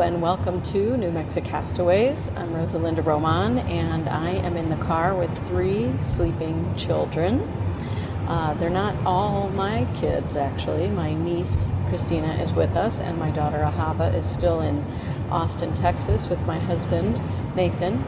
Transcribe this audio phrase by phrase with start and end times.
[0.00, 2.28] And welcome to New Mexico Castaways.
[2.34, 7.40] I'm Rosalinda Roman and I am in the car with three sleeping children.
[8.26, 10.88] Uh, they're not all my kids, actually.
[10.88, 14.82] My niece Christina is with us, and my daughter Ahava is still in
[15.30, 17.22] Austin, Texas, with my husband
[17.54, 18.02] Nathan.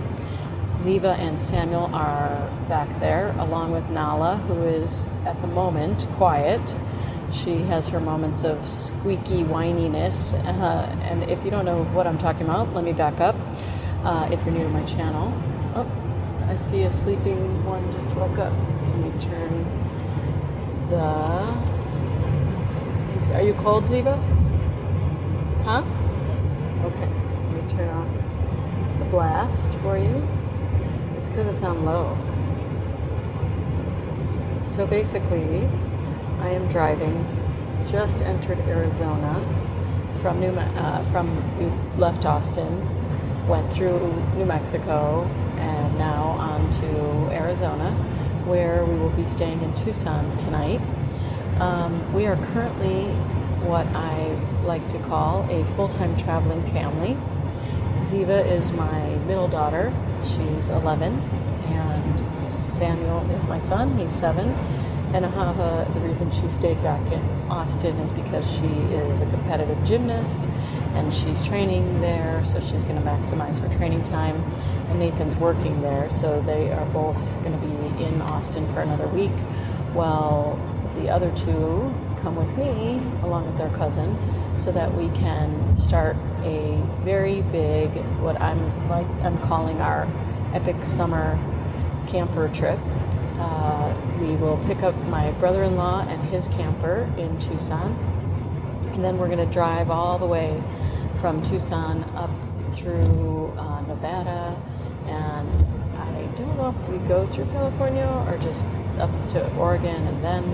[0.70, 6.74] Ziva and Samuel are back there, along with Nala, who is at the moment quiet.
[7.32, 10.34] She has her moments of squeaky whininess.
[10.34, 13.34] Uh, and if you don't know what I'm talking about, let me back up.
[14.04, 15.32] Uh, if you're new to my channel,
[15.74, 15.86] oh,
[16.48, 18.52] I see a sleeping one just woke up.
[18.52, 19.64] Let me turn
[20.90, 21.72] the.
[23.34, 24.18] Are you cold, Ziva?
[25.64, 25.82] Huh?
[26.84, 27.08] Okay.
[27.08, 28.08] Let me turn off
[28.98, 30.28] the blast for you.
[31.16, 32.18] It's because it's on low.
[34.64, 35.68] So basically,
[36.42, 37.24] I am driving,
[37.86, 39.38] just entered Arizona
[40.20, 41.66] from New uh, from we
[42.00, 45.22] left Austin, went through New Mexico,
[45.56, 47.92] and now on to Arizona,
[48.44, 50.80] where we will be staying in Tucson tonight.
[51.60, 53.04] Um, we are currently
[53.64, 57.16] what I like to call a full-time traveling family.
[58.00, 59.94] Ziva is my middle daughter.
[60.24, 61.20] She's 11,
[61.66, 63.96] and Samuel is my son.
[63.96, 64.58] He's seven
[65.14, 67.20] and Ahava, the reason she stayed back in
[67.50, 70.48] Austin is because she is a competitive gymnast
[70.94, 74.42] and she's training there, so she's going to maximize her training time.
[74.88, 79.06] And Nathan's working there, so they are both going to be in Austin for another
[79.08, 79.38] week,
[79.92, 80.58] while
[80.96, 81.92] the other two
[82.22, 84.16] come with me along with their cousin
[84.58, 87.90] so that we can start a very big
[88.20, 90.06] what I'm like I'm calling our
[90.54, 91.38] epic summer
[92.06, 92.78] camper trip
[93.38, 93.81] uh,
[94.22, 97.92] we will pick up my brother in law and his camper in Tucson.
[98.92, 100.62] And then we're going to drive all the way
[101.20, 102.30] from Tucson up
[102.72, 104.56] through uh, Nevada.
[105.06, 105.66] And
[105.96, 108.68] I don't know if we go through California or just
[108.98, 110.44] up to Oregon and then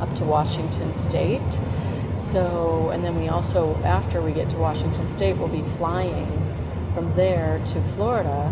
[0.00, 1.60] up to Washington State.
[2.16, 6.26] So, and then we also, after we get to Washington State, we'll be flying
[6.94, 8.50] from there to Florida,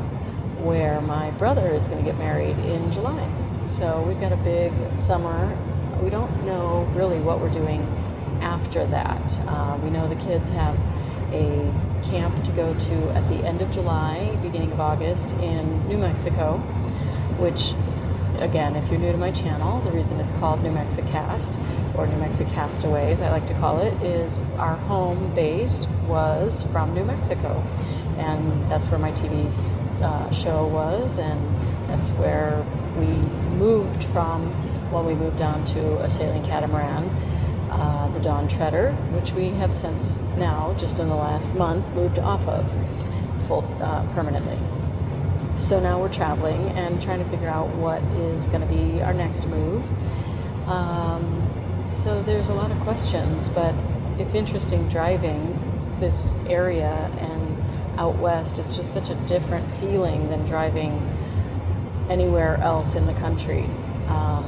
[0.58, 3.41] where my brother is going to get married in July.
[3.62, 5.56] So we've got a big summer.
[6.02, 7.82] We don't know really what we're doing
[8.40, 9.38] after that.
[9.46, 10.76] Uh, we know the kids have
[11.30, 11.72] a
[12.02, 16.58] camp to go to at the end of July, beginning of August in New Mexico,
[17.38, 17.74] which
[18.40, 21.56] again, if you're new to my channel, the reason it's called New Mexicast
[21.96, 27.04] or New Mexicastaways, I like to call it, is our home base was from New
[27.04, 27.64] Mexico.
[28.18, 29.46] And that's where my TV
[30.02, 33.06] uh, show was, and that's where we
[33.52, 34.50] moved from
[34.90, 37.08] when we moved down to a sailing catamaran,
[37.70, 42.18] uh, the Dawn Treader, which we have since now, just in the last month, moved
[42.18, 42.70] off of
[43.46, 44.58] full uh, permanently.
[45.58, 49.14] So now we're traveling and trying to figure out what is going to be our
[49.14, 49.88] next move.
[50.68, 53.74] Um, so there's a lot of questions, but
[54.18, 58.58] it's interesting driving this area and out west.
[58.58, 60.92] It's just such a different feeling than driving
[62.12, 63.64] anywhere else in the country.
[64.06, 64.44] Um,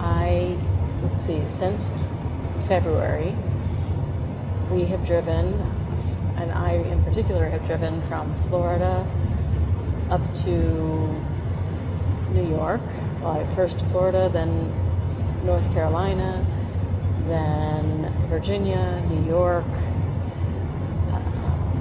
[0.00, 0.56] I,
[1.02, 1.92] let's see, since
[2.66, 3.36] February,
[4.70, 5.60] we have driven,
[6.36, 9.06] and I in particular have driven from Florida
[10.08, 10.50] up to
[12.32, 12.80] New York.
[13.20, 14.72] Well, first Florida, then
[15.44, 16.46] North Carolina,
[17.26, 19.70] then Virginia, New York.
[21.12, 21.20] Uh,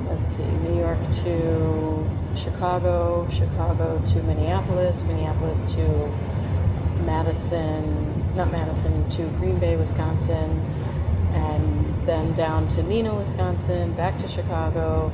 [0.09, 5.87] let's see, New York to Chicago, Chicago to Minneapolis, Minneapolis to
[7.03, 10.59] Madison, not Madison, to Green Bay, Wisconsin,
[11.33, 15.11] and then down to Neenah, Wisconsin, back to Chicago,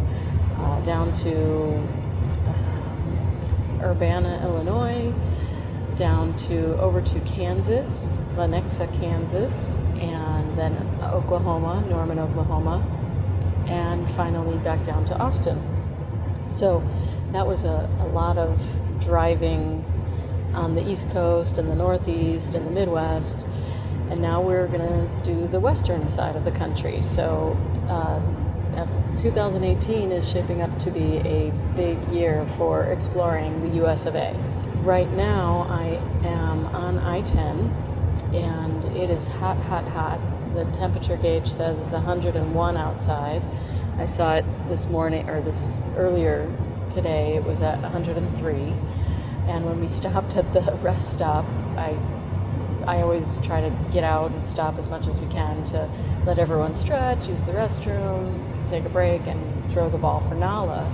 [0.57, 1.81] uh, down to
[2.47, 5.13] uh, Urbana, Illinois,
[5.95, 12.85] down to over to Kansas, Lenexa, Kansas, and then Oklahoma, Norman, Oklahoma,
[13.67, 15.61] and finally back down to Austin.
[16.49, 16.83] So
[17.35, 18.57] that was a, a lot of
[19.01, 19.83] driving
[20.53, 23.45] on the East Coast and the Northeast and the Midwest.
[24.09, 27.01] And now we're going to do the western side of the country.
[27.01, 27.57] So
[27.89, 28.21] uh,
[29.17, 34.33] 2018 is shaping up to be a big year for exploring the US of A.
[34.83, 40.21] Right now, I am on I 10 and it is hot, hot, hot.
[40.53, 43.43] The temperature gauge says it's 101 outside.
[43.97, 46.49] I saw it this morning or this earlier
[46.89, 47.35] today.
[47.35, 48.53] It was at 103.
[49.47, 51.45] And when we stopped at the rest stop,
[51.77, 51.97] I
[52.87, 55.89] I always try to get out and stop as much as we can to
[56.25, 60.85] let everyone stretch, use the restroom, take a break, and throw the ball for Nala.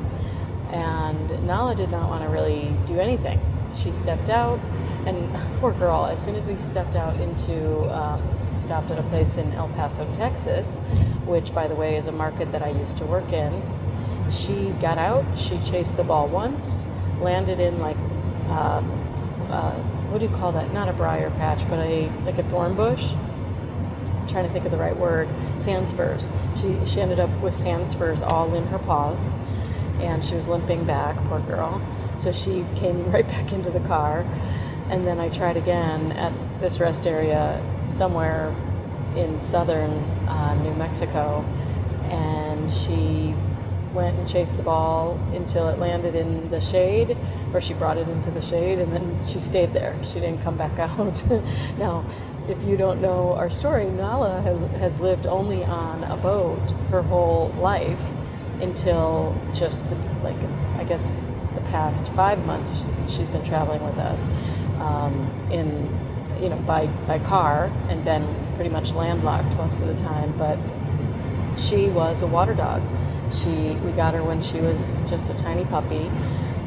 [0.72, 3.42] And Nala did not want to really do anything.
[3.76, 4.60] She stepped out,
[5.06, 8.22] and poor girl, as soon as we stepped out into, um,
[8.58, 10.80] stopped at a place in El Paso, Texas,
[11.26, 13.52] which, by the way, is a market that I used to work in,
[14.30, 16.88] she got out, she chased the ball once,
[17.22, 17.98] landed in like,
[18.50, 18.90] um,
[19.50, 19.74] uh,
[20.10, 20.74] what do you call that?
[20.74, 23.14] Not a briar patch, but a like a thorn bush.
[24.10, 25.30] I'm trying to think of the right word.
[25.58, 26.30] Sand spurs.
[26.60, 29.30] She she ended up with sand spurs all in her paws,
[30.00, 31.16] and she was limping back.
[31.28, 31.82] Poor girl.
[32.16, 34.22] So she came right back into the car,
[34.90, 38.56] and then I tried again at this rest area somewhere
[39.16, 39.92] in southern
[40.28, 41.44] uh, New Mexico,
[42.10, 43.21] and she
[43.94, 47.18] went and chased the ball until it landed in the shade,
[47.54, 49.98] or she brought it into the shade, and then she stayed there.
[50.06, 51.24] She didn't come back out.
[51.78, 52.06] now,
[52.48, 54.42] if you don't know our story, Nala
[54.80, 58.02] has lived only on a boat her whole life
[58.62, 60.38] until just the, like
[60.78, 61.20] I guess
[61.56, 64.28] the past five months she's been traveling with us
[64.80, 65.90] um, in
[66.42, 70.58] you know by by car and been pretty much landlocked most of the time, but
[71.60, 72.82] she was a water dog
[73.32, 76.12] she, we got her when she was just a tiny puppy.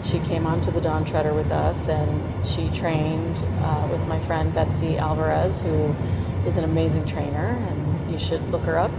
[0.02, 4.52] She came onto the Dawn Treader with us, and she trained uh, with my friend
[4.52, 5.94] Betsy Alvarez, who
[6.46, 8.92] is an amazing trainer, and you should look her up.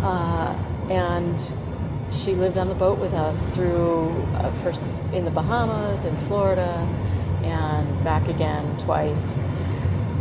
[0.00, 0.56] Uh,
[0.90, 1.54] and
[2.10, 6.88] she lived on the boat with us through uh, first in the Bahamas in Florida,
[7.42, 9.38] and back again twice.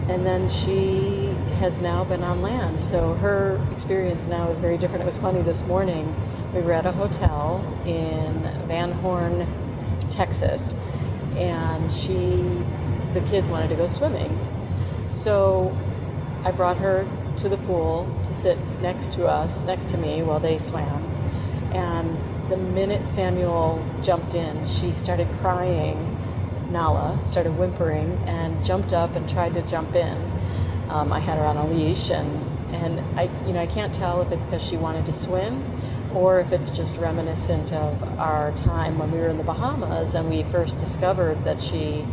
[0.09, 2.81] And then she has now been on land.
[2.81, 5.03] So her experience now is very different.
[5.03, 6.15] It was funny this morning.
[6.53, 9.47] We were at a hotel in Van Horn,
[10.09, 10.73] Texas,
[11.35, 12.15] and she,
[13.13, 14.37] the kids wanted to go swimming.
[15.09, 15.75] So
[16.43, 17.07] I brought her
[17.37, 21.05] to the pool to sit next to us, next to me, while they swam.
[21.73, 22.17] And
[22.51, 26.17] the minute Samuel jumped in, she started crying.
[26.71, 30.30] Nala started whimpering and jumped up and tried to jump in
[30.91, 32.29] um, I had her on a leash, and
[32.73, 35.63] and I you know I can't tell if it's because she wanted to swim,
[36.13, 40.29] or if it's just reminiscent of our time when we were in the Bahamas and
[40.29, 42.05] we first discovered that she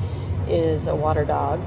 [0.49, 1.65] is a water dog.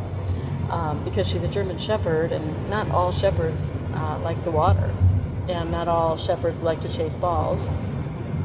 [0.69, 4.95] Um, because she's a German Shepherd, and not all shepherds uh, like the water,
[5.49, 7.73] and not all shepherds like to chase balls.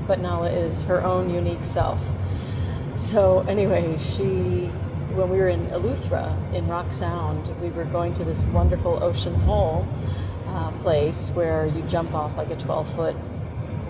[0.09, 2.01] But Nala is her own unique self.
[2.97, 4.73] So, anyway, she
[5.17, 9.35] when we were in Eleuthera in Rock Sound, we were going to this wonderful ocean
[9.35, 9.87] hole
[10.49, 13.17] uh, place where you jump off like a 12 foot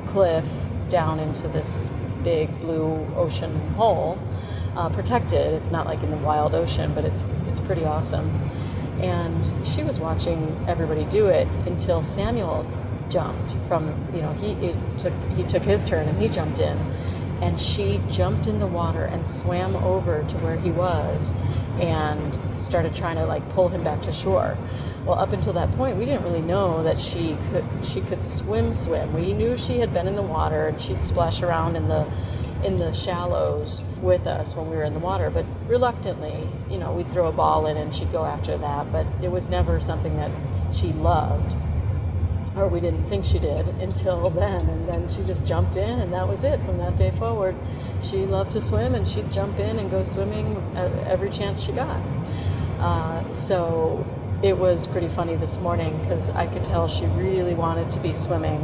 [0.06, 0.49] cliff
[0.88, 1.88] down into this
[2.23, 4.19] big blue ocean hole,
[4.76, 5.52] uh, protected.
[5.55, 8.31] It's not like in the wild ocean, but it's it's pretty awesome.
[9.00, 12.64] And she was watching everybody do it until Samuel
[13.08, 16.76] jumped from you know he took he took his turn and he jumped in
[17.41, 21.32] and she jumped in the water and swam over to where he was
[21.81, 24.56] and started trying to like pull him back to shore.
[25.05, 28.72] Well, up until that point, we didn't really know that she could she could swim
[28.72, 29.13] swim.
[29.13, 32.10] We knew she had been in the water and she'd splash around in the
[32.65, 36.93] in the shallows with us when we were in the water, but reluctantly, you know,
[36.93, 40.17] we'd throw a ball in and she'd go after that, but it was never something
[40.17, 40.31] that
[40.72, 41.55] she loved
[42.56, 44.69] or we didn't think she did until then.
[44.69, 46.58] And then she just jumped in, and that was it.
[46.65, 47.55] From that day forward,
[48.03, 50.56] she loved to swim, and she'd jump in and go swimming
[51.06, 52.01] every chance she got.
[52.81, 54.05] Uh, so
[54.43, 58.13] it was pretty funny this morning because I could tell she really wanted to be
[58.13, 58.60] swimming,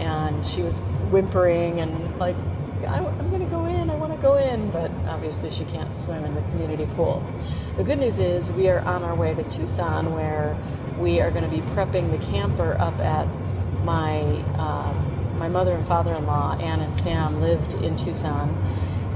[0.00, 0.80] and she was
[1.10, 2.36] whimpering and like,
[2.86, 6.24] I'm going to go in, I want to go in, but obviously she can't swim
[6.24, 7.24] in the community pool.
[7.76, 10.56] The good news is we are on our way to Tucson where
[11.04, 13.28] we are going to be prepping the camper up at
[13.84, 14.22] my
[14.56, 18.48] um, my mother and father-in-law Ann and Sam lived in Tucson,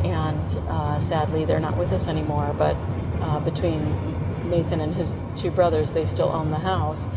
[0.04, 2.54] and uh, sadly they're not with us anymore.
[2.59, 2.76] But
[3.23, 7.09] uh, between Nathan and his two brothers, they still own the house.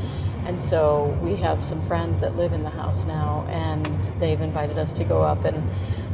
[0.46, 3.86] And so we have some friends that live in the house now, and
[4.20, 5.70] they've invited us to go up and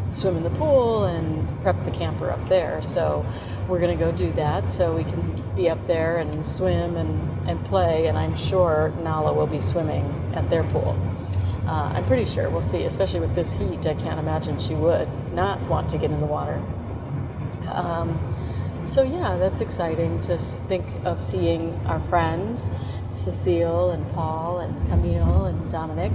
[0.09, 2.81] swim in the pool and prep the camper up there.
[2.81, 3.23] So
[3.67, 7.50] we're going to go do that so we can be up there and swim and,
[7.50, 8.07] and play.
[8.07, 10.97] And I'm sure Nala will be swimming at their pool.
[11.65, 13.86] Uh, I'm pretty sure we'll see, especially with this heat.
[13.86, 16.63] I can't imagine she would not want to get in the water.
[17.67, 18.17] Um,
[18.86, 22.71] so, yeah, that's exciting to think of seeing our friends,
[23.12, 26.13] Cecile and Paul and Camille and Dominic.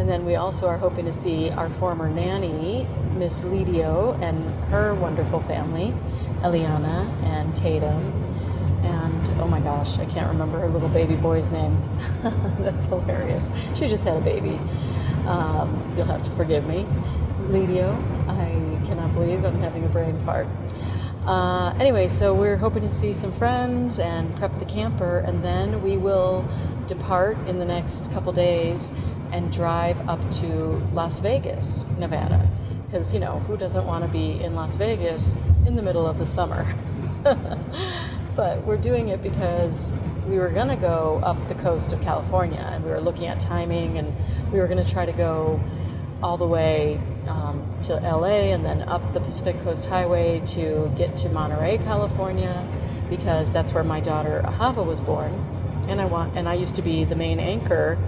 [0.00, 4.94] And then we also are hoping to see our former nanny, Miss Lidio, and her
[4.94, 5.92] wonderful family,
[6.40, 8.10] Eliana and Tatum.
[8.82, 11.76] And oh my gosh, I can't remember her little baby boy's name.
[12.60, 13.50] That's hilarious.
[13.74, 14.58] She just had a baby.
[15.26, 16.86] Um, you'll have to forgive me.
[17.50, 17.92] Ledio,
[18.26, 20.46] I cannot believe I'm having a brain fart.
[21.26, 25.82] Uh, anyway, so we're hoping to see some friends and prep the camper, and then
[25.82, 26.48] we will
[26.90, 28.92] depart in the next couple days
[29.32, 30.46] and drive up to
[30.92, 32.50] Las Vegas, Nevada.
[32.84, 35.34] Because, you know, who doesn't want to be in Las Vegas
[35.66, 36.66] in the middle of the summer?
[38.36, 39.94] but we're doing it because
[40.28, 43.38] we were going to go up the coast of California and we were looking at
[43.38, 44.12] timing and
[44.52, 45.60] we were going to try to go
[46.22, 51.14] all the way um, to LA and then up the Pacific Coast Highway to get
[51.16, 52.66] to Monterey, California,
[53.08, 55.59] because that's where my daughter Ahava was born.
[55.90, 57.98] And I want and I used to be the main anchor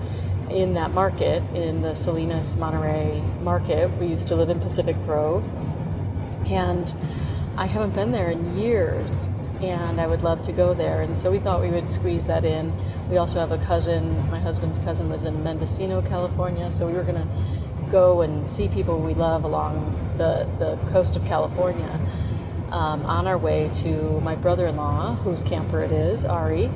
[0.49, 3.91] in that market, in the Salinas Monterey market.
[3.99, 5.45] We used to live in Pacific Grove.
[6.47, 6.95] And
[7.57, 9.29] I haven't been there in years
[9.61, 11.03] and I would love to go there.
[11.03, 12.73] And so we thought we would squeeze that in.
[13.09, 17.05] We also have a cousin, my husband's cousin lives in Mendocino, California, so we were
[17.05, 22.01] going to go and see people we love along the, the coast of California.
[22.71, 26.71] Um, on our way to my brother in law, whose camper it is, Ari.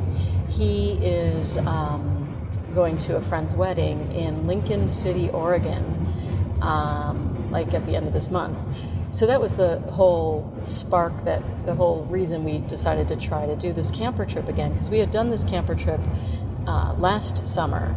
[0.48, 5.84] He is um, going to a friend's wedding in Lincoln City, Oregon,
[6.60, 8.58] um, like at the end of this month.
[9.10, 13.56] So that was the whole spark that the whole reason we decided to try to
[13.56, 16.00] do this camper trip again because we had done this camper trip
[16.66, 17.96] uh, last summer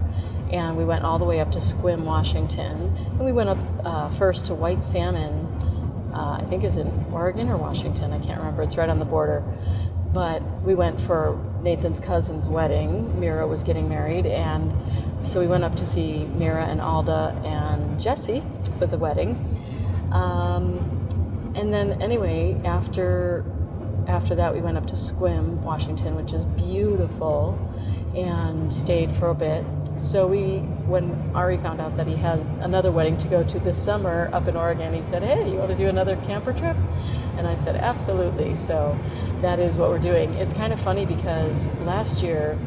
[0.52, 4.10] and we went all the way up to Sequim, Washington, and we went up uh,
[4.10, 5.48] first to White Salmon.
[6.14, 8.14] Uh, I think is in Oregon or Washington.
[8.14, 8.64] I can't remember.
[8.64, 9.44] It's right on the border.
[10.14, 13.20] But we went for Nathan's cousin's wedding.
[13.20, 14.74] Mira was getting married, and
[15.28, 18.44] so we went up to see Mira and Alda and Jesse
[18.80, 19.36] for the wedding.
[20.12, 21.08] Um,
[21.56, 23.46] and then anyway, after
[24.08, 27.58] after that, we went up to Sequim, Washington, which is beautiful,
[28.16, 29.64] and stayed for a bit
[30.00, 33.78] so we, when Ari found out that he has another wedding to go to this
[33.78, 36.78] summer up in Oregon, he said, "Hey, you want to do another camper trip?"
[37.38, 38.98] And I said, "Absolutely." So
[39.42, 40.34] that is what we're doing.
[40.36, 42.58] It's kind of funny because last year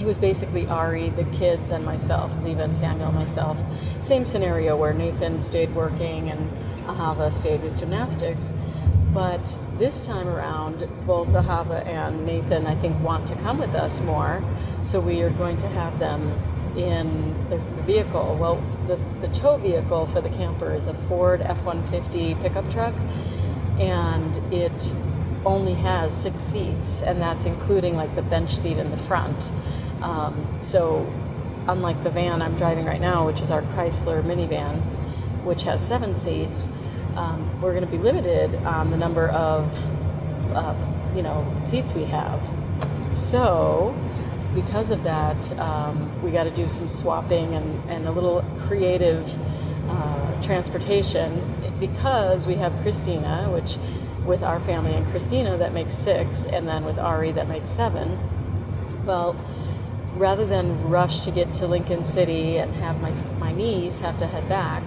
[0.00, 3.62] it was basically Ari, the kids, and myself, Ziva and Samuel, myself.
[4.00, 6.50] Same scenario where Nathan stayed working and
[6.86, 8.54] Ahava stayed with gymnastics.
[9.12, 14.00] But this time around, both Ahava and Nathan, I think, want to come with us
[14.00, 14.44] more.
[14.82, 16.30] So we are going to have them
[16.76, 18.36] in the, vehicle.
[18.38, 22.94] Well, the, the tow vehicle for the camper is a Ford F 150 pickup truck,
[23.78, 24.94] and it
[25.46, 29.50] only has six seats, and that's including like the bench seat in the front.
[30.02, 31.10] Um, so,
[31.66, 34.80] unlike the van I'm driving right now, which is our Chrysler minivan,
[35.44, 36.68] which has seven seats,
[37.18, 39.64] um, we're going to be limited on the number of
[40.54, 40.74] uh,
[41.14, 42.40] you know seats we have.
[43.12, 43.94] So
[44.54, 49.36] because of that, um, we got to do some swapping and, and a little creative
[49.88, 53.78] uh, transportation because we have Christina, which
[54.24, 58.18] with our family and Christina that makes six, and then with Ari that makes seven.
[59.04, 59.36] Well,
[60.14, 64.26] rather than rush to get to Lincoln City and have my, my niece have to
[64.26, 64.82] head back,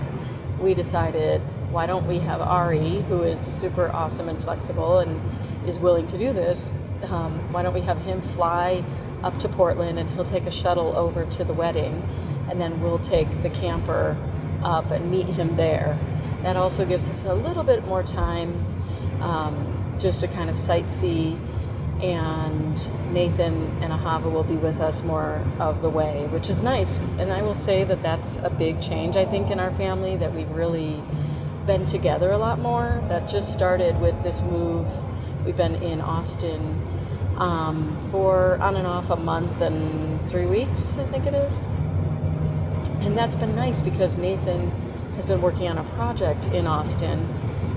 [0.59, 5.19] we decided why don't we have Ari, who is super awesome and flexible and
[5.67, 6.73] is willing to do this?
[7.03, 8.83] Um, why don't we have him fly
[9.23, 12.03] up to Portland and he'll take a shuttle over to the wedding,
[12.49, 14.17] and then we'll take the camper
[14.63, 15.97] up and meet him there.
[16.43, 18.65] That also gives us a little bit more time
[19.21, 21.39] um, just to kind of sightsee
[22.01, 26.97] and Nathan and Ahava will be with us more of the way, which is nice.
[27.19, 30.33] And I will say that that's a big change, I think, in our family that
[30.33, 31.01] we've really
[31.65, 33.03] been together a lot more.
[33.07, 34.87] That just started with this move.
[35.45, 36.81] We've been in Austin
[37.37, 41.63] um, for on and off a month and three weeks, I think it is.
[43.01, 44.69] And that's been nice because Nathan
[45.15, 47.19] has been working on a project in Austin,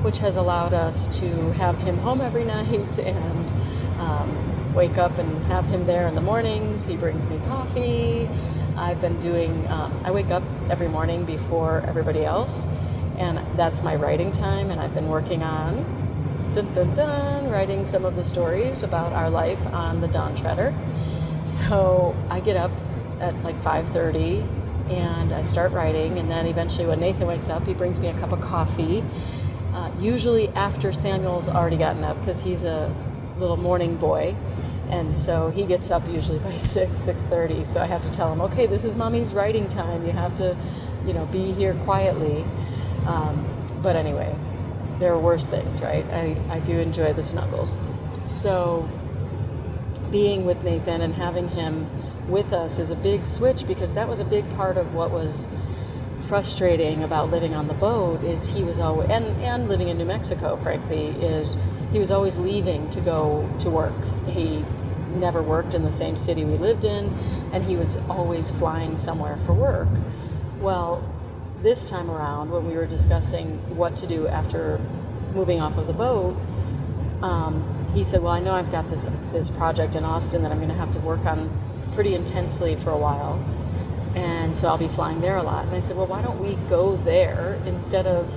[0.03, 3.51] which has allowed us to have him home every night and
[3.99, 6.85] um, wake up and have him there in the mornings.
[6.85, 8.29] He brings me coffee.
[8.77, 12.69] I've been doing, um, I wake up every morning before everybody else,
[13.19, 18.05] and that's my writing time, and I've been working on dun, dun, dun, writing some
[18.05, 20.75] of the stories about our life on the Dawn Treader.
[21.45, 22.71] So I get up
[23.21, 24.43] at like 5:30
[24.91, 28.19] and I start writing, and then eventually when Nathan wakes up, he brings me a
[28.19, 29.03] cup of coffee.
[29.73, 32.95] Uh, usually after Samuel's already gotten up because he's a
[33.39, 34.37] little morning boy
[34.89, 38.41] and so he gets up usually by 6 6.30 so i have to tell him
[38.41, 40.57] okay this is mommy's writing time you have to
[41.07, 42.45] you know be here quietly
[43.07, 43.47] um,
[43.83, 44.35] but anyway
[44.99, 46.05] there are worse things right?
[46.07, 47.79] I, I do enjoy the snuggles.
[48.27, 48.89] So
[50.11, 51.89] being with nathan and having him
[52.29, 55.49] with us is a big switch because that was a big part of what was
[56.29, 60.07] frustrating about living on the boat is he was always and and living in New
[60.07, 61.59] Mexico frankly is
[61.93, 63.95] he was always leaving to go to work.
[64.27, 64.65] He
[65.17, 67.09] never worked in the same city we lived in
[67.53, 69.89] and he was always flying somewhere for work.
[70.61, 71.09] Well
[71.65, 74.79] this time around when we were discussing what to do after
[75.35, 76.37] moving off of the boat
[77.23, 80.59] um, he said well I know I've got this this project in Austin that I'm
[80.59, 81.51] going to have to work on
[81.95, 83.43] pretty intensely for a while
[84.15, 85.67] and so I'll be flying there a lot.
[85.67, 88.33] And I said, well, why don't we go there instead of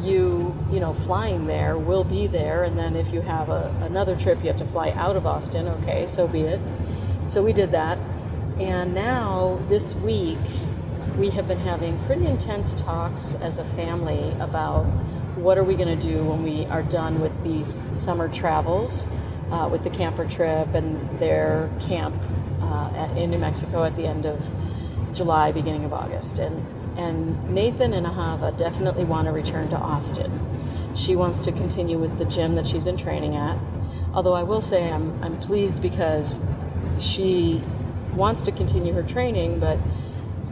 [0.00, 1.76] you, you know, flying there?
[1.76, 4.90] We'll be there, and then if you have a, another trip, you have to fly
[4.92, 5.68] out of Austin.
[5.68, 6.60] Okay, so be it.
[7.26, 7.98] So we did that,
[8.58, 10.38] and now this week
[11.18, 14.84] we have been having pretty intense talks as a family about
[15.36, 19.08] what are we going to do when we are done with these summer travels.
[19.50, 22.14] Uh, with the camper trip and their camp
[22.60, 24.38] uh, at, in New Mexico at the end of
[25.14, 26.38] July, beginning of August.
[26.38, 26.66] And,
[26.98, 30.38] and Nathan and Ahava definitely want to return to Austin.
[30.94, 33.58] She wants to continue with the gym that she's been training at.
[34.12, 36.42] Although I will say I'm, I'm pleased because
[36.98, 37.64] she
[38.12, 39.78] wants to continue her training, but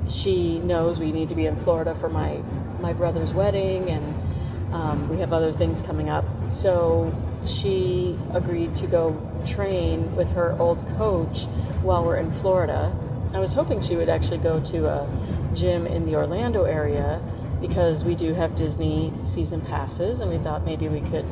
[0.09, 2.43] she knows we need to be in Florida for my,
[2.81, 6.25] my brother's wedding and um, we have other things coming up.
[6.49, 7.15] So
[7.47, 11.45] she agreed to go train with her old coach
[11.83, 12.93] while we're in Florida
[13.37, 15.09] I was hoping she would actually go to a
[15.53, 17.21] gym in the Orlando area
[17.61, 21.27] because we do have Disney season passes, and we thought maybe we could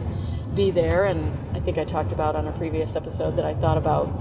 [0.55, 1.05] be there.
[1.05, 4.13] And I think I talked about on a previous episode that I thought about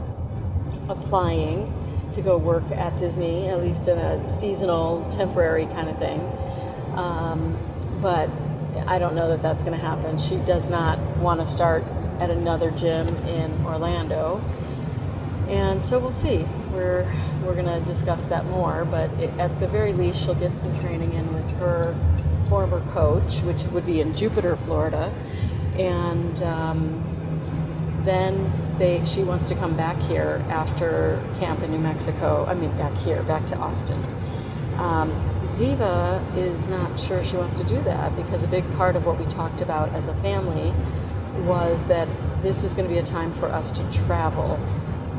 [0.87, 1.73] applying
[2.13, 6.19] to go work at Disney, at least in a seasonal, temporary kind of thing.
[6.95, 7.57] Um,
[8.01, 8.29] but
[8.87, 10.17] I don't know that that's going to happen.
[10.19, 11.83] She does not want to start
[12.19, 14.41] at another gym in Orlando.
[15.47, 16.45] And so we'll see.
[16.71, 17.05] We're
[17.43, 20.77] we're going to discuss that more, but it, at the very least, she'll get some
[20.79, 21.95] training in with her
[22.47, 25.13] former coach, which would be in Jupiter, Florida,
[25.77, 32.45] and um, then they she wants to come back here after camp in New Mexico.
[32.47, 34.03] I mean, back here, back to Austin.
[34.77, 35.11] Um,
[35.43, 39.19] Ziva is not sure she wants to do that because a big part of what
[39.19, 40.73] we talked about as a family
[41.45, 42.07] was that
[42.41, 44.59] this is going to be a time for us to travel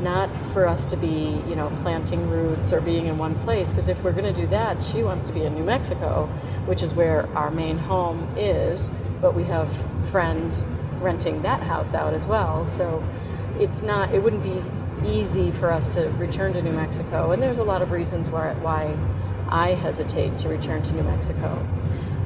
[0.01, 3.71] not for us to be, you know, planting roots or being in one place.
[3.71, 6.27] Because if we're going to do that, she wants to be in New Mexico,
[6.65, 8.91] which is where our main home is.
[9.21, 9.73] But we have
[10.09, 10.65] friends
[10.99, 12.65] renting that house out as well.
[12.65, 13.03] So
[13.59, 14.61] it's not, it wouldn't be
[15.07, 17.31] easy for us to return to New Mexico.
[17.31, 18.97] And there's a lot of reasons why, why
[19.49, 21.65] I hesitate to return to New Mexico.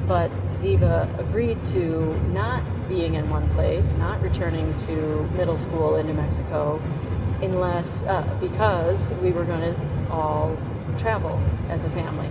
[0.06, 6.06] But Ziva agreed to not being in one place, not returning to middle school in
[6.06, 6.82] New Mexico,
[7.42, 10.56] unless uh, because we were going to all
[10.98, 12.28] travel as a family.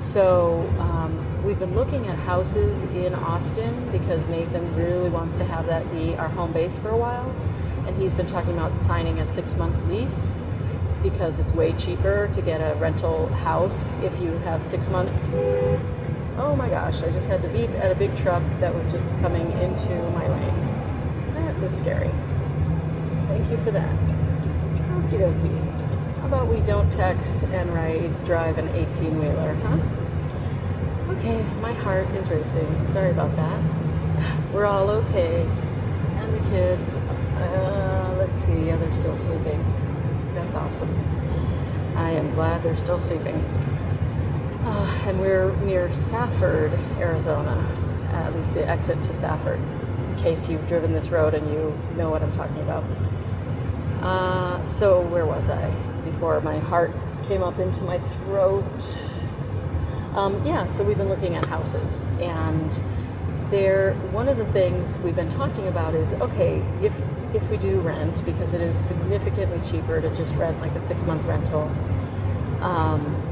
[0.00, 5.66] So um, we've been looking at houses in Austin because Nathan really wants to have
[5.66, 7.34] that be our home base for a while,
[7.98, 10.38] he's been talking about signing a six-month lease
[11.02, 15.20] because it's way cheaper to get a rental house if you have six months.
[16.36, 17.02] Oh my gosh!
[17.02, 20.28] I just had to beep at a big truck that was just coming into my
[20.28, 21.34] lane.
[21.34, 22.10] That was scary.
[23.26, 23.96] Thank you for that.
[25.08, 26.18] Okie dokie.
[26.20, 29.78] How about we don't text and write, drive an 18 wheeler, huh?
[31.14, 32.86] Okay, my heart is racing.
[32.86, 34.52] Sorry about that.
[34.52, 35.42] We're all okay.
[35.42, 36.96] And the kids,
[38.28, 39.64] let's see, yeah, they're still sleeping.
[40.34, 40.94] That's awesome.
[41.96, 43.36] I am glad they're still sleeping.
[44.64, 47.56] Uh, and we're near Safford, Arizona,
[48.12, 52.10] at least the exit to Safford, in case you've driven this road and you know
[52.10, 52.84] what I'm talking about.
[54.02, 55.70] Uh, so where was I
[56.04, 56.92] before my heart
[57.26, 59.10] came up into my throat?
[60.14, 62.82] Um, yeah, so we've been looking at houses, and
[63.50, 63.94] there.
[64.12, 66.92] One of the things we've been talking about is okay if
[67.34, 71.04] if we do rent because it is significantly cheaper to just rent like a six
[71.04, 71.70] month rental.
[72.60, 73.24] Um,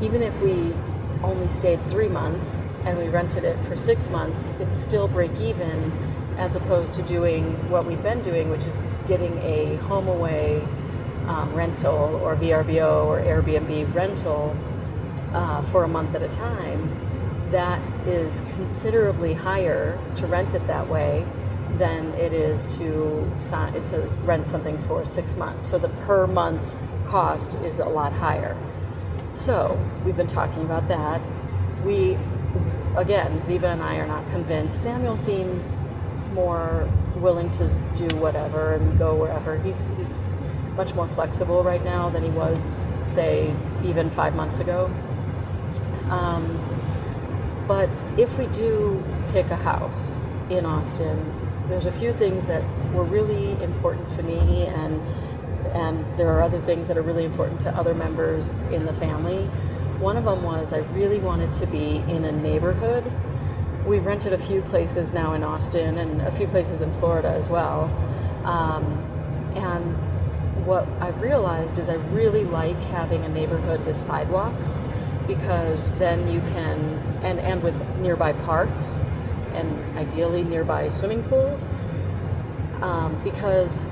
[0.00, 0.74] even if we
[1.22, 5.92] only stayed three months and we rented it for six months, it's still break even
[6.36, 10.64] as opposed to doing what we've been doing, which is getting a HomeAway
[11.26, 14.56] um, rental or VRBO or Airbnb rental
[15.32, 16.94] uh, for a month at a time.
[17.50, 21.26] That is considerably higher to rent it that way
[21.78, 25.66] than it is to sign, to rent something for six months.
[25.66, 28.56] So the per month cost is a lot higher.
[29.30, 31.20] So we've been talking about that.
[31.84, 32.18] We
[32.96, 34.82] again, Ziva and I are not convinced.
[34.82, 35.84] Samuel seems
[36.32, 39.58] more willing to do whatever and go wherever.
[39.58, 40.18] He's he's
[40.76, 44.90] much more flexible right now than he was, say, even five months ago.
[46.10, 46.58] Um,
[47.68, 51.18] But if we do pick a house in Austin,
[51.68, 55.00] there's a few things that were really important to me and
[55.74, 59.44] and there are other things that are really important to other members in the family.
[59.98, 63.12] One of them was I really wanted to be in a neighborhood.
[63.86, 67.50] We've rented a few places now in Austin and a few places in Florida as
[67.50, 67.84] well.
[68.44, 68.84] Um,
[69.56, 74.82] and what I've realized is I really like having a neighborhood with sidewalks
[75.26, 76.78] because then you can,
[77.22, 79.04] and, and with nearby parks
[79.58, 81.68] and ideally nearby swimming pools.
[82.80, 83.86] Um, because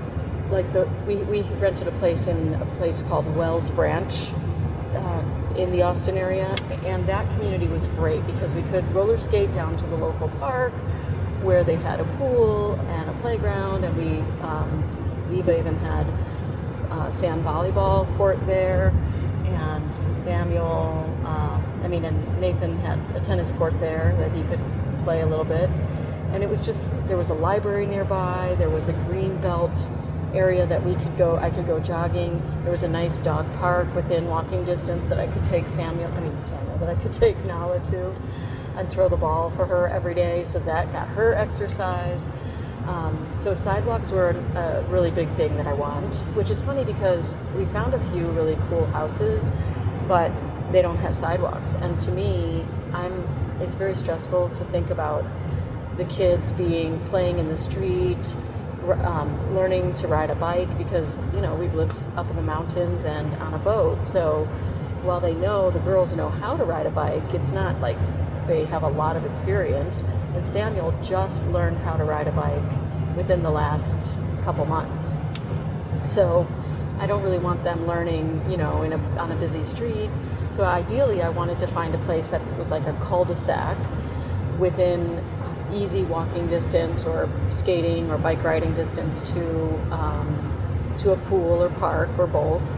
[0.50, 4.32] like the we, we rented a place in a place called Wells Branch
[4.94, 5.24] uh,
[5.56, 9.76] in the Austin area, and that community was great because we could roller skate down
[9.76, 10.72] to the local park
[11.42, 16.06] where they had a pool and a playground, and we um, Ziva even had
[16.90, 18.88] uh, sand volleyball court there,
[19.44, 24.60] and Samuel, uh, I mean, and Nathan had a tennis court there that he could
[25.04, 25.70] play a little bit,
[26.32, 29.88] and it was just there was a library nearby, there was a green belt
[30.34, 32.42] area that we could go I could go jogging.
[32.62, 36.20] There was a nice dog park within walking distance that I could take Samuel I
[36.20, 38.12] mean Samuel that I could take Nala to
[38.76, 42.28] and throw the ball for her every day so that got her exercise.
[42.86, 47.34] Um, so sidewalks were a really big thing that I want, which is funny because
[47.56, 49.50] we found a few really cool houses,
[50.06, 50.30] but
[50.70, 51.74] they don't have sidewalks.
[51.74, 53.26] And to me, I'm
[53.60, 55.24] it's very stressful to think about
[55.96, 58.36] the kids being playing in the street,
[59.02, 63.04] um, learning to ride a bike because you know we've lived up in the mountains
[63.04, 64.06] and on a boat.
[64.06, 64.44] So
[65.02, 67.96] while they know the girls know how to ride a bike, it's not like
[68.46, 70.02] they have a lot of experience.
[70.34, 75.22] And Samuel just learned how to ride a bike within the last couple months.
[76.04, 76.46] So
[76.98, 80.10] I don't really want them learning, you know, in a, on a busy street.
[80.50, 83.76] So ideally, I wanted to find a place that was like a cul-de-sac
[84.58, 85.24] within
[85.72, 91.68] easy walking distance or skating or bike riding distance to um, to a pool or
[91.70, 92.76] park or both,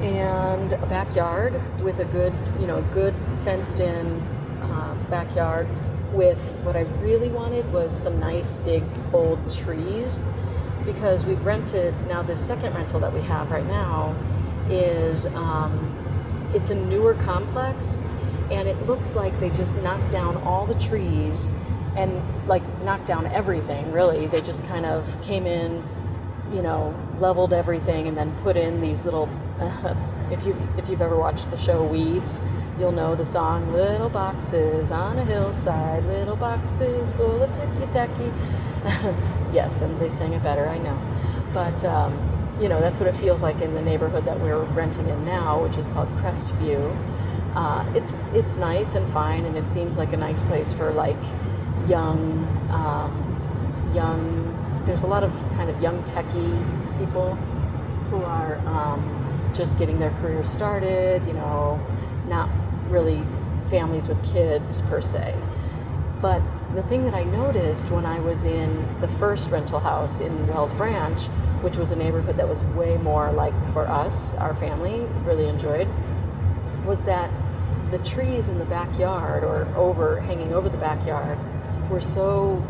[0.00, 4.20] and a backyard with a good you know a good fenced in
[4.62, 5.68] uh, backyard
[6.12, 10.24] with what I really wanted was some nice big old trees
[10.84, 14.14] because we've rented now this second rental that we have right now
[14.68, 15.93] is um,
[16.54, 18.00] it's a newer complex
[18.50, 21.50] and it looks like they just knocked down all the trees
[21.96, 24.26] and like knocked down everything really.
[24.26, 25.82] They just kind of came in
[26.52, 29.28] you know leveled everything and then put in these little
[29.60, 29.94] uh,
[30.30, 32.40] if you've if you've ever watched the show weeds
[32.78, 38.32] you'll know the song little boxes on a hillside little boxes full of ticky tacky.
[39.52, 41.00] Yes and they sang it better i know.
[41.54, 42.33] But um,
[42.64, 45.62] you know that's what it feels like in the neighborhood that we're renting in now
[45.62, 46.82] which is called crestview
[47.54, 51.22] uh, it's it's nice and fine and it seems like a nice place for like
[51.88, 54.82] young, um, young.
[54.84, 57.34] There's a lot of kind of young techie people
[58.10, 61.26] who are um, just getting their career started.
[61.26, 61.80] You know,
[62.26, 62.50] not
[62.88, 63.22] really
[63.70, 65.34] families with kids per se.
[66.20, 66.42] But
[66.74, 70.72] the thing that I noticed when I was in the first rental house in Wells
[70.74, 71.28] Branch,
[71.64, 75.88] which was a neighborhood that was way more like for us, our family really enjoyed,
[76.84, 77.30] was that
[77.90, 81.38] the trees in the backyard or over hanging over the backyard
[81.90, 82.62] were so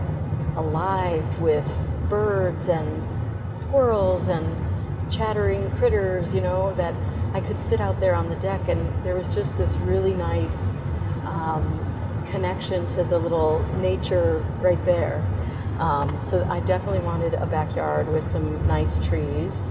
[0.57, 1.67] alive with
[2.09, 3.03] birds and
[3.51, 4.45] squirrels and
[5.13, 6.95] chattering critters, you know, that
[7.33, 10.75] I could sit out there on the deck and there was just this really nice
[11.25, 15.25] um, connection to the little nature right there.
[15.79, 19.63] Um, so I definitely wanted a backyard with some nice trees.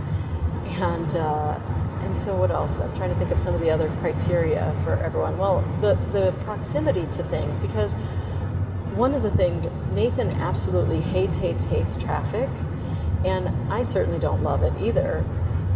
[0.66, 1.60] And, uh,
[2.02, 2.80] and so what else?
[2.80, 5.38] I'm trying to think of some of the other criteria for everyone.
[5.38, 7.96] Well, the, the proximity to things, because
[8.96, 12.50] one of the things Nathan absolutely hates, hates, hates traffic,
[13.26, 15.26] and I certainly don't love it either.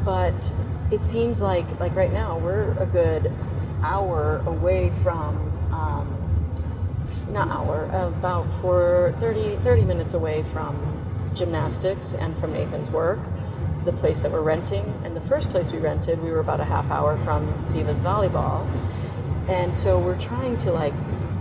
[0.04, 0.54] But
[0.92, 3.32] it seems like like right now we're a good
[3.84, 5.47] hour away from
[7.32, 10.76] not hour about for 30, 30 minutes away from
[11.34, 13.20] gymnastics and from Nathan's work
[13.86, 16.66] the place that we're renting and the first place we rented we were about a
[16.66, 18.68] half hour from Ziva's volleyball
[19.48, 20.94] and so we're trying to like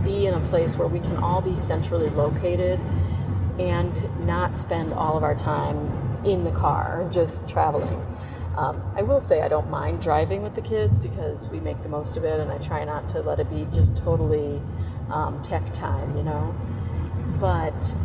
[0.04, 2.80] be in a place where we can all be centrally located
[3.58, 5.76] and not spend all of our time
[6.24, 8.04] in the car just traveling.
[8.56, 11.88] Um, I will say I don't mind driving with the kids because we make the
[11.88, 14.62] most of it and I try not to let it be just totally
[15.10, 16.54] um, tech time, you know.
[17.40, 17.96] But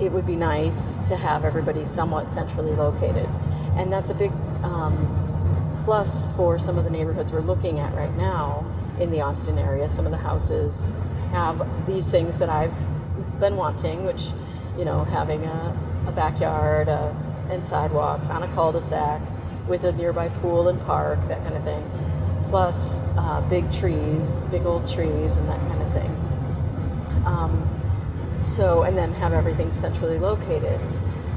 [0.00, 3.28] it would be nice to have everybody somewhat centrally located.
[3.76, 4.32] And that's a big
[4.62, 8.64] um, plus for some of the neighborhoods we're looking at right now
[8.98, 9.88] in the Austin area.
[9.88, 12.74] Some of the houses have these things that I've
[13.38, 14.30] been wanting, which,
[14.78, 17.14] you know, having a, a backyard a,
[17.50, 19.20] and sidewalks on a cul-de-sac
[19.68, 21.90] with a nearby pool and park, that kind of thing.
[22.48, 26.19] Plus uh, big trees, big old trees, and that kind of thing.
[27.24, 27.68] Um,
[28.40, 30.80] so, and then have everything centrally located.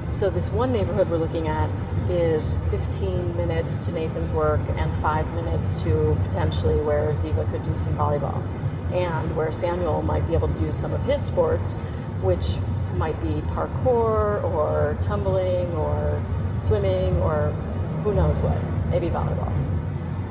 [0.08, 1.70] So, this one neighborhood we're looking at
[2.10, 7.78] is 15 minutes to Nathan's work and five minutes to potentially where Ziva could do
[7.78, 8.42] some volleyball
[8.94, 11.78] and where Samuel might be able to do some of his sports,
[12.22, 12.58] which
[12.96, 16.24] might be parkour or tumbling or
[16.58, 17.52] swimming or
[18.04, 19.52] who knows what, maybe volleyball.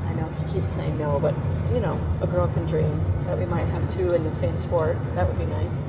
[0.07, 1.35] I know he keeps saying no, but
[1.72, 4.96] you know, a girl can dream that we might have two in the same sport.
[5.14, 5.85] That would be nice.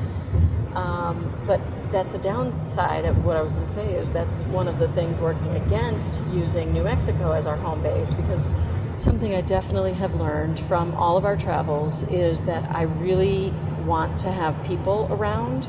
[0.76, 4.68] Um, but that's a downside of what I was going to say is that's one
[4.68, 8.52] of the things working against using New Mexico as our home base because
[8.92, 13.52] something I definitely have learned from all of our travels is that I really
[13.86, 15.68] want to have people around.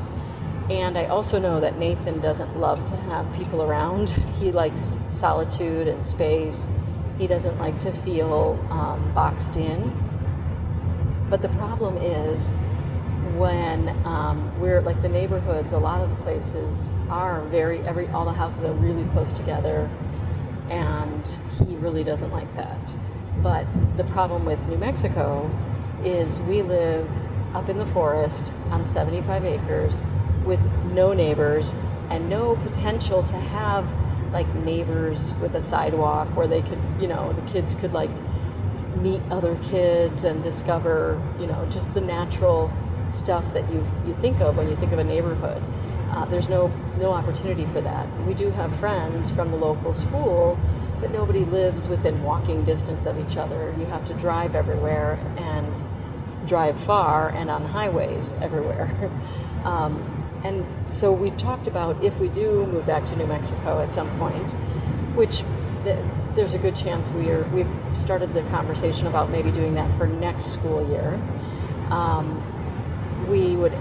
[0.69, 4.09] And I also know that Nathan doesn't love to have people around.
[4.39, 6.65] He likes solitude and space.
[7.17, 9.93] He doesn't like to feel um, boxed in.
[11.29, 12.49] But the problem is,
[13.37, 18.25] when um, we're like the neighborhoods, a lot of the places are very every all
[18.25, 19.89] the houses are really close together,
[20.69, 21.27] and
[21.67, 22.97] he really doesn't like that.
[23.41, 23.65] But
[23.97, 25.49] the problem with New Mexico
[26.03, 27.09] is we live
[27.53, 30.03] up in the forest on 75 acres
[30.45, 30.59] with
[30.91, 31.75] no neighbors
[32.09, 33.89] and no potential to have
[34.35, 38.09] like neighbors with a sidewalk where they could, you know, the kids could like
[38.97, 42.69] meet other kids and discover, you know, just the natural
[43.09, 45.63] stuff that you you think of when you think of a neighborhood.
[46.11, 46.67] Uh, there's no
[46.99, 48.05] no opportunity for that.
[48.27, 50.59] We do have friends from the local school,
[50.99, 53.73] but nobody lives within walking distance of each other.
[53.79, 55.81] You have to drive everywhere and
[56.45, 58.89] drive far and on highways everywhere.
[59.63, 60.14] um,
[60.45, 64.15] and so we've talked about if we do move back to New Mexico at some
[64.19, 64.53] point,
[65.15, 65.41] which
[65.83, 65.97] the,
[66.35, 70.53] there's a good chance we're we've started the conversation about maybe doing that for next
[70.53, 71.19] school year.
[71.89, 72.43] Um,
[73.27, 73.73] we would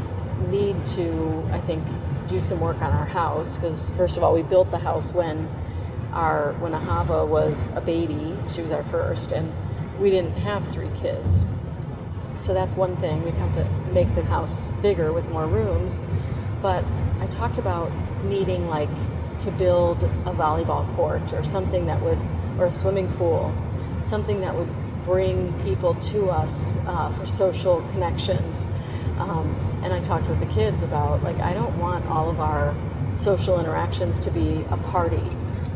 [0.49, 1.87] need to, I think,
[2.27, 5.47] do some work on our house because first of all, we built the house when
[6.15, 8.39] our when Ahava was a baby.
[8.49, 9.53] She was our first, and
[10.01, 11.45] we didn't have three kids.
[12.37, 13.23] So that's one thing.
[13.23, 16.01] We'd have to make the house bigger with more rooms.
[16.65, 16.83] But
[17.21, 17.93] I talked about
[18.25, 18.89] needing like
[19.41, 22.19] to build a volleyball court or something that would,
[22.59, 23.55] or a swimming pool,
[24.01, 24.71] something that would
[25.05, 28.67] bring people to us uh, for social connections.
[29.19, 32.75] Um, and I talked with the kids about like I don't want all of our
[33.13, 35.29] social interactions to be a party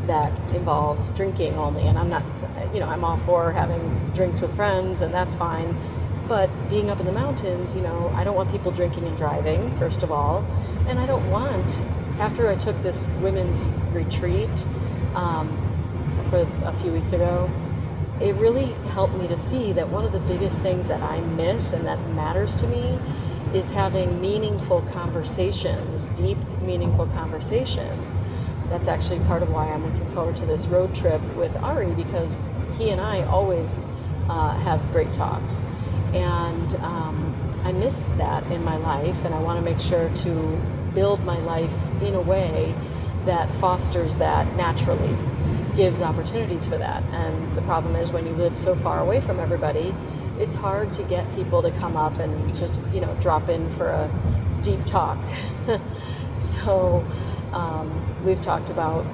[0.07, 1.83] that involves drinking only.
[1.83, 2.25] And I'm not,
[2.73, 5.77] you know, I'm all for having drinks with friends, and that's fine.
[6.29, 9.77] But being up in the mountains, you know, I don't want people drinking and driving,
[9.79, 10.45] first of all.
[10.87, 11.81] And I don't want,
[12.19, 14.67] after I took this women's retreat
[15.15, 15.49] um,
[16.29, 17.51] for a few weeks ago,
[18.21, 21.73] it really helped me to see that one of the biggest things that I miss
[21.73, 22.99] and that matters to me
[23.55, 28.15] is having meaningful conversations, deep, meaningful conversations.
[28.69, 32.37] That's actually part of why I'm looking forward to this road trip with Ari because
[32.77, 33.81] he and I always
[34.29, 35.65] uh, have great talks.
[36.15, 40.61] And um, I miss that in my life, and I want to make sure to
[40.95, 42.75] build my life in a way
[43.25, 45.17] that fosters that naturally,
[45.77, 47.03] gives opportunities for that.
[47.13, 49.95] And the problem is when you live so far away from everybody,
[50.39, 53.89] it's hard to get people to come up and just you know drop in for
[53.89, 54.11] a
[54.63, 55.19] deep talk.
[56.35, 57.05] so
[57.53, 59.05] um, we've talked about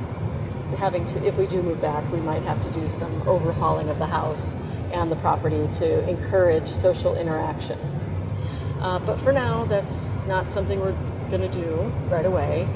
[0.74, 3.98] having to if we do move back we might have to do some overhauling of
[3.98, 4.56] the house
[4.92, 7.78] and the property to encourage social interaction
[8.80, 10.96] uh, but for now that's not something we're
[11.30, 11.74] going to do
[12.08, 12.68] right away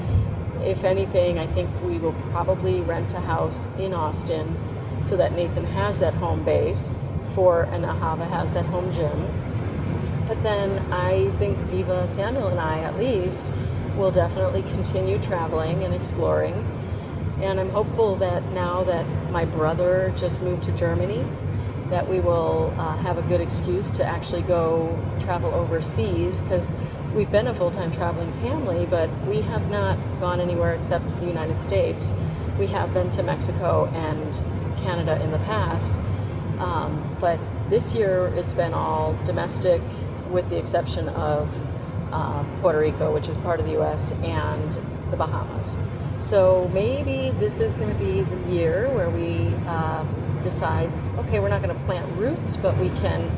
[0.61, 4.57] if anything i think we will probably rent a house in austin
[5.03, 6.89] so that nathan has that home base
[7.29, 9.27] for and Ahava has that home gym.
[10.27, 13.51] But then I think Ziva, Samuel, and I at least
[13.95, 16.53] will definitely continue traveling and exploring.
[17.41, 21.25] And I'm hopeful that now that my brother just moved to Germany,
[21.89, 26.73] that we will uh, have a good excuse to actually go travel overseas because
[27.15, 31.25] we've been a full time traveling family, but we have not gone anywhere except the
[31.25, 32.13] United States.
[32.59, 34.33] We have been to Mexico and
[34.77, 35.95] Canada in the past,
[36.59, 39.81] um, but this year it's been all domestic,
[40.29, 41.49] with the exception of
[42.11, 44.73] uh, Puerto Rico, which is part of the U.S., and
[45.09, 45.79] the Bahamas.
[46.19, 51.47] So maybe this is going to be the year where we um, decide, okay, we're
[51.47, 53.31] not going to plant roots, but we can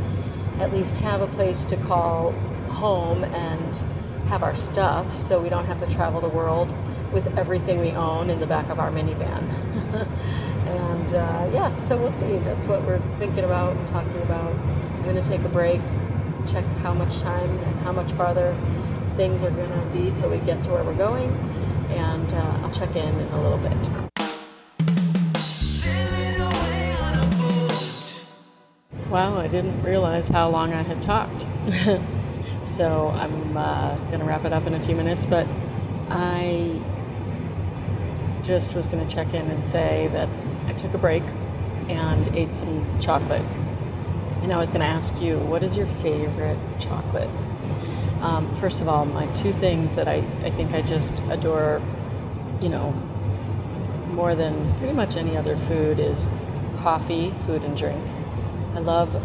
[0.60, 2.32] at least have a place to call
[2.70, 3.84] home and
[4.28, 6.74] have our stuff so we don't have to travel the world
[7.14, 9.48] with everything we own in the back of our minivan.
[10.66, 12.38] and uh, yeah, so we'll see.
[12.38, 14.56] That's what we're thinking about and talking about.
[14.56, 15.82] I'm going to take a break,
[16.48, 18.58] check how much time and how much farther
[19.18, 21.30] things are going to be till we get to where we're going,
[21.92, 23.90] and uh, I'll check in in a little bit.
[29.10, 31.46] Wow, I didn't realize how long I had talked.
[32.66, 35.46] so I'm uh, going to wrap it up in a few minutes, but
[36.10, 36.82] I
[38.44, 40.30] just was going to check in and say that
[40.68, 41.24] I took a break
[41.90, 43.46] and ate some chocolate.
[44.42, 47.30] And I was going to ask you, what is your favorite chocolate?
[48.22, 51.82] Um, first of all, my two things that I, I think I just adore,
[52.62, 52.92] you know,
[54.12, 56.30] more than pretty much any other food is
[56.78, 58.06] coffee, food, and drink.
[58.76, 59.16] I love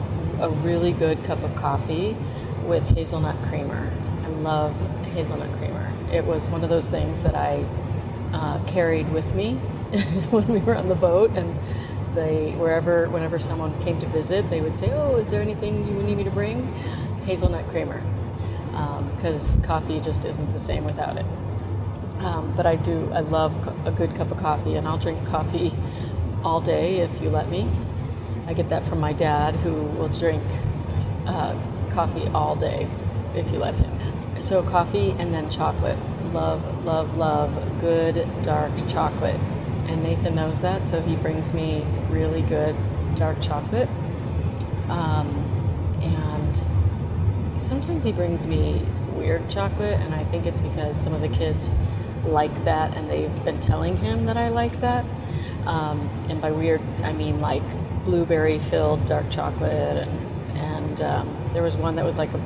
[0.41, 2.17] a really good cup of coffee
[2.65, 3.93] with hazelnut creamer.
[4.25, 4.75] I love
[5.13, 5.93] hazelnut creamer.
[6.11, 7.67] It was one of those things that I
[8.33, 9.55] uh, carried with me
[10.31, 11.55] when we were on the boat, and
[12.15, 15.95] they wherever whenever someone came to visit, they would say, "Oh, is there anything you
[15.97, 16.73] would need me to bring?"
[17.27, 18.03] Hazelnut creamer
[19.17, 21.27] because coffee just isn't the same without it.
[22.19, 23.53] Um, but I do, I love
[23.87, 25.75] a good cup of coffee, and I'll drink coffee
[26.43, 27.69] all day if you let me.
[28.47, 30.45] I get that from my dad, who will drink
[31.27, 31.59] uh,
[31.91, 32.89] coffee all day
[33.35, 33.93] if you let him.
[34.39, 35.99] So, coffee and then chocolate.
[36.33, 39.41] Love, love, love good dark chocolate.
[39.89, 42.77] And Nathan knows that, so he brings me really good
[43.15, 43.89] dark chocolate.
[44.89, 45.29] Um,
[46.03, 48.87] and sometimes he brings me
[49.27, 51.77] weird chocolate, and I think it's because some of the kids
[52.25, 55.05] like that and they've been telling him that I like that.
[55.67, 57.65] Um, and by weird, I mean like
[58.05, 62.39] blueberry filled dark chocolate, and, and um, there was one that was like a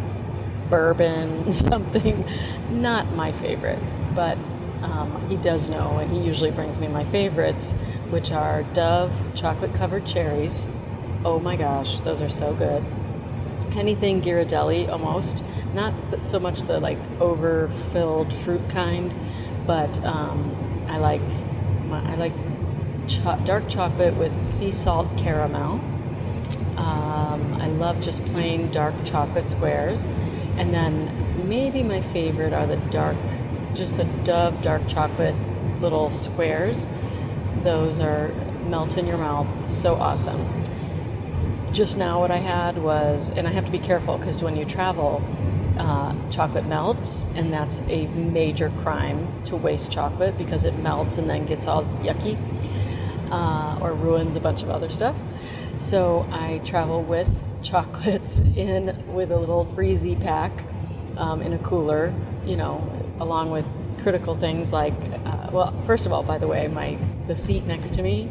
[0.70, 2.26] bourbon something.
[2.70, 3.82] Not my favorite,
[4.14, 4.38] but
[4.80, 7.74] um, he does know, and he usually brings me my favorites,
[8.08, 10.66] which are Dove chocolate covered cherries.
[11.26, 12.82] Oh my gosh, those are so good
[13.76, 15.44] anything Ghirardelli almost.
[15.74, 19.14] Not so much the like overfilled fruit kind,
[19.66, 21.22] but um, I like
[21.88, 22.32] my, I like
[23.06, 25.80] cho- dark chocolate with sea salt caramel.
[26.76, 30.08] Um, I love just plain dark chocolate squares,
[30.56, 33.18] and then maybe my favorite are the dark,
[33.74, 35.36] just the Dove dark chocolate
[35.80, 36.90] little squares.
[37.62, 38.28] Those are
[38.66, 40.64] melt in your mouth, so awesome
[41.72, 44.64] just now what I had was, and I have to be careful because when you
[44.64, 45.22] travel,
[45.78, 51.30] uh, chocolate melts, and that's a major crime to waste chocolate because it melts and
[51.30, 52.38] then gets all yucky
[53.30, 55.16] uh, or ruins a bunch of other stuff.
[55.78, 57.28] So I travel with
[57.62, 60.52] chocolates in with a little freezy pack
[61.16, 62.82] um, in a cooler, you know,
[63.20, 63.66] along with
[64.02, 67.94] critical things like, uh, well, first of all, by the way, my the seat next
[67.94, 68.28] to me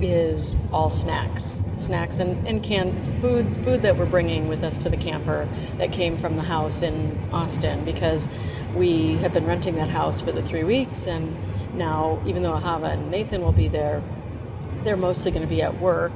[0.00, 4.90] is all snacks, snacks and, and cans, food, food that we're bringing with us to
[4.90, 8.28] the camper that came from the house in Austin because
[8.74, 11.36] we have been renting that house for the three weeks and
[11.74, 14.02] now even though Ahava and Nathan will be there,
[14.84, 16.12] they're mostly going to be at work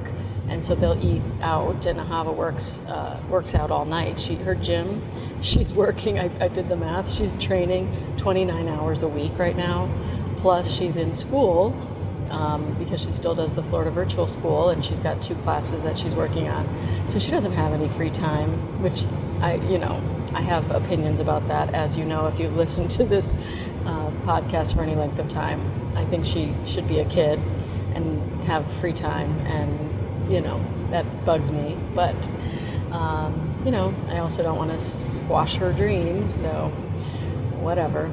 [0.47, 4.19] and so they'll eat out and Ahava works uh, works out all night.
[4.19, 5.01] She her gym,
[5.41, 6.19] she's working.
[6.19, 7.09] I, I did the math.
[7.11, 9.89] She's training 29 hours a week right now,
[10.37, 11.75] plus she's in school
[12.31, 15.97] um, because she still does the Florida Virtual School and she's got two classes that
[15.97, 16.67] she's working on.
[17.07, 19.03] So she doesn't have any free time, which
[19.41, 20.01] I, you know,
[20.33, 23.37] I have opinions about that, as you know, if you listen to this
[23.85, 25.93] uh, podcast for any length of time.
[25.95, 27.37] I think she should be a kid
[27.93, 31.77] and have free time, and, you know, that bugs me.
[31.93, 32.29] But,
[32.91, 36.69] um, you know, I also don't want to squash her dreams, so
[37.59, 38.05] whatever.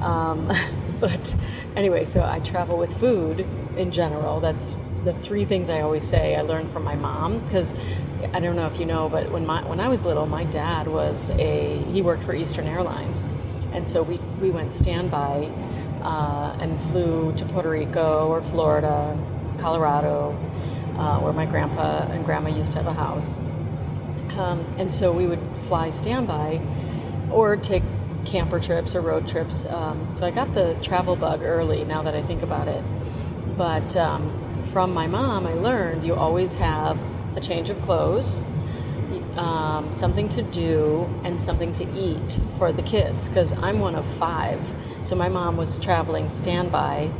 [0.00, 0.50] Um,
[1.00, 1.36] but
[1.76, 3.46] anyway, so I travel with food
[3.76, 4.40] in general.
[4.40, 7.74] That's the three things I always say I learned from my mom because
[8.32, 10.88] I don't know if you know, but when my when I was little, my dad
[10.88, 13.26] was a he worked for Eastern Airlines,
[13.72, 15.52] and so we we went standby
[16.02, 19.16] uh, and flew to Puerto Rico or Florida,
[19.58, 20.32] Colorado,
[20.96, 23.38] uh, where my grandpa and grandma used to have a house,
[24.36, 26.60] um, and so we would fly standby
[27.30, 27.84] or take
[28.30, 29.64] camper trips or road trips.
[29.66, 31.84] Um, so I got the travel bug early.
[31.84, 32.84] Now that I think about it,
[33.56, 36.98] but um, from my mom, I learned you always have
[37.34, 38.44] a change of clothes,
[39.36, 43.28] um, something to do, and something to eat for the kids.
[43.28, 44.60] Because I'm one of five,
[45.02, 47.10] so my mom was traveling standby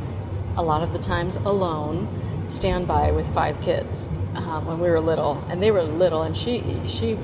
[0.57, 4.09] a lot of the times alone, standby with five kids.
[4.35, 7.19] Um, when we were little, and they were little, and she she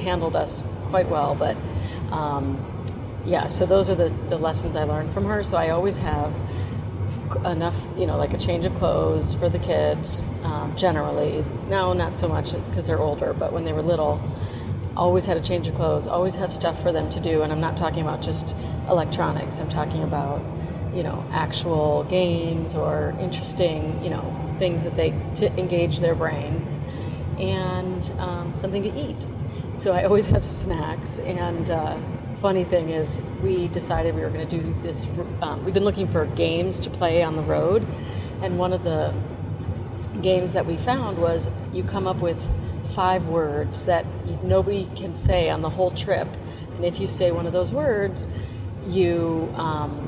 [0.00, 1.56] handled us quite well, but
[2.10, 2.77] um,
[3.28, 3.46] yeah.
[3.46, 5.42] So those are the the lessons I learned from her.
[5.42, 6.34] So I always have
[7.44, 10.22] enough, you know, like a change of clothes for the kids.
[10.42, 14.18] Um, generally, now not so much because they're older, but when they were little,
[14.96, 16.08] always had a change of clothes.
[16.08, 18.56] Always have stuff for them to do, and I'm not talking about just
[18.88, 19.58] electronics.
[19.58, 20.42] I'm talking about
[20.94, 26.72] you know actual games or interesting you know things that they to engage their brains
[27.38, 29.26] and um, something to eat.
[29.76, 31.68] So I always have snacks and.
[31.68, 31.98] Uh,
[32.40, 35.06] funny thing is, we decided we were going to do this.
[35.42, 37.86] Um, we've been looking for games to play on the road,
[38.42, 39.12] and one of the
[40.22, 42.38] games that we found was you come up with
[42.94, 44.06] five words that
[44.44, 46.28] nobody can say on the whole trip,
[46.76, 48.28] and if you say one of those words,
[48.86, 50.04] you um,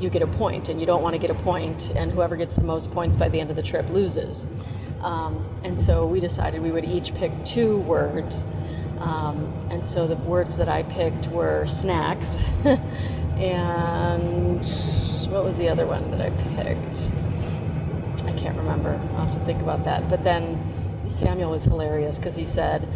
[0.00, 2.56] you get a point, and you don't want to get a point, and whoever gets
[2.56, 4.46] the most points by the end of the trip loses.
[5.00, 8.44] Um, and so we decided we would each pick two words
[8.98, 12.48] um, and so the words that I picked were snacks
[13.36, 14.64] and
[15.30, 17.10] what was the other one that I picked?
[18.24, 19.00] I can't remember.
[19.12, 20.08] I'll have to think about that.
[20.08, 20.58] But then
[21.08, 22.88] Samuel was hilarious because he said,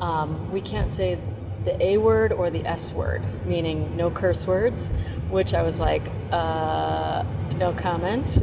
[0.00, 1.18] um, We can't say
[1.64, 4.92] the A word or the S word, meaning no curse words,
[5.30, 7.24] which I was like, uh,
[7.56, 8.38] no comment.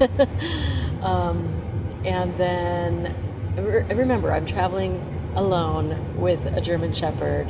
[1.02, 3.14] um, and then
[3.60, 7.48] remember, I'm traveling alone with a German Shepherd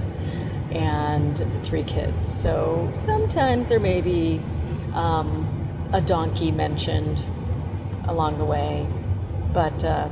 [0.70, 2.32] and three kids.
[2.32, 4.40] So sometimes there may be
[4.92, 7.24] um, a donkey mentioned
[8.06, 8.86] along the way,
[9.52, 10.08] but uh,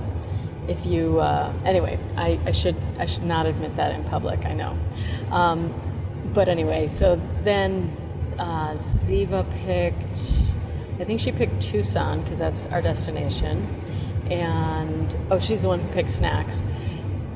[0.69, 4.45] if you uh, anyway, I, I, should I should not admit that in public.
[4.47, 4.79] I know,
[5.31, 5.75] um,
[6.33, 7.97] but anyway, so then
[8.39, 10.55] uh, Ziva picked.
[11.01, 13.67] I think she picked Tucson because that's our destination,
[14.31, 16.63] and oh, she's the one who picked snacks.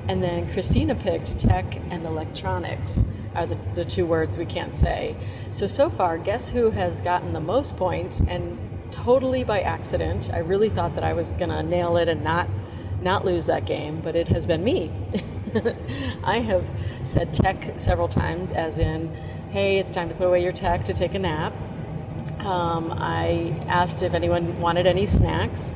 [0.09, 3.05] And then Christina picked tech and electronics
[3.35, 5.17] are the, the two words we can't say.
[5.51, 8.59] So, so far, guess who has gotten the most points and
[8.91, 10.31] totally by accident.
[10.33, 12.49] I really thought that I was going to nail it and not
[13.03, 14.91] not lose that game, but it has been me.
[16.25, 16.65] I have
[17.05, 19.15] said tech several times, as in,
[19.51, 21.53] hey, it's time to put away your tech to take a nap.
[22.41, 25.75] Um, I asked if anyone wanted any snacks.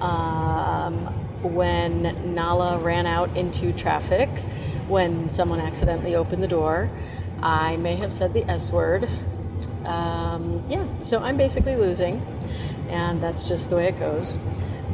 [0.00, 4.28] Um, when Nala ran out into traffic
[4.88, 6.90] when someone accidentally opened the door.
[7.40, 9.08] I may have said the S word.
[9.84, 12.24] Um, yeah, so I'm basically losing,
[12.88, 14.38] and that's just the way it goes.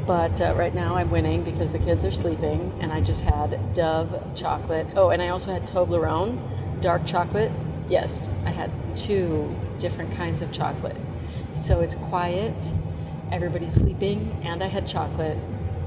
[0.07, 3.75] But uh, right now I'm winning because the kids are sleeping, and I just had
[3.75, 4.89] Dove chocolate.
[4.97, 7.53] Oh, and I also had Toblerone, dark chocolate.
[7.89, 10.97] Yes, I had two different kinds of chocolate.
[11.55, 12.73] So it's quiet,
[13.31, 15.39] everybody's sleeping, and I had chocolate,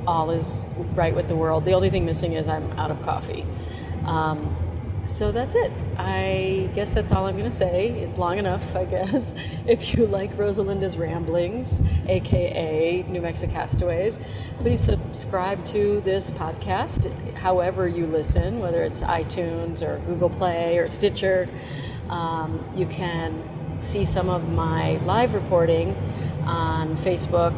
[0.07, 1.65] all is right with the world.
[1.65, 3.45] The only thing missing is I'm out of coffee.
[4.05, 4.55] Um,
[5.05, 5.71] so that's it.
[5.97, 7.89] I guess that's all I'm going to say.
[7.89, 9.35] It's long enough, I guess.
[9.67, 14.19] If you like Rosalinda's Ramblings, aka New Mexico Castaways,
[14.59, 20.89] please subscribe to this podcast however you listen, whether it's iTunes or Google Play or
[20.89, 21.49] Stitcher.
[22.09, 23.41] Um, you can
[23.79, 25.95] see some of my live reporting
[26.45, 27.53] on Facebook,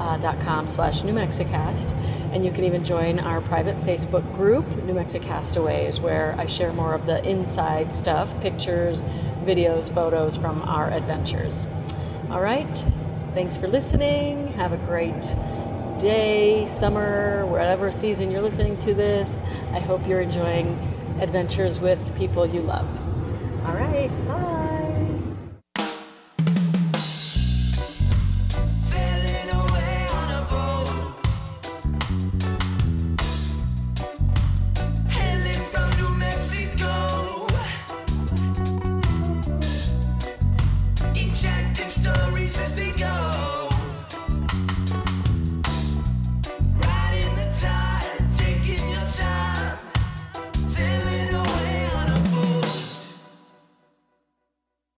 [0.00, 1.92] uh, dot com slash New Mexicast.
[2.32, 6.94] And you can even join our private Facebook group, New Mexicastaways, where I share more
[6.94, 9.04] of the inside stuff, pictures,
[9.44, 11.66] videos, photos from our adventures.
[12.30, 12.84] All right.
[13.34, 14.48] Thanks for listening.
[14.54, 15.36] Have a great
[15.98, 19.42] day, summer, whatever season you're listening to this.
[19.72, 20.78] I hope you're enjoying
[21.20, 22.88] adventures with people you love.
[23.66, 24.10] All right.